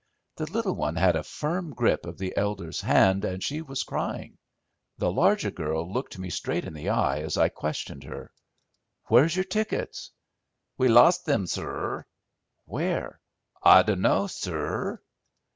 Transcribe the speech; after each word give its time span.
The 0.37 0.47
little 0.51 0.73
one 0.73 0.95
had 0.95 1.15
a 1.15 1.21
firm 1.23 1.75
grip 1.75 2.07
of 2.07 2.17
the 2.17 2.35
elder's 2.35 2.81
hand 2.81 3.23
and 3.23 3.43
she 3.43 3.61
was 3.61 3.83
crying. 3.83 4.39
The 4.97 5.11
larger 5.11 5.51
girl 5.51 5.93
looked 5.93 6.17
me 6.17 6.31
straight 6.31 6.65
in 6.65 6.73
the 6.73 6.89
eye 6.89 7.19
as 7.19 7.37
I 7.37 7.49
questioned 7.49 8.03
her. 8.05 8.31
"Where's 9.09 9.35
your 9.35 9.45
tickets?" 9.45 10.09
"We 10.75 10.87
lost 10.87 11.25
thim, 11.25 11.45
sur." 11.45 12.07
"Where?" 12.65 13.19
"I 13.61 13.83
dunno, 13.83 14.25
sur." 14.25 14.99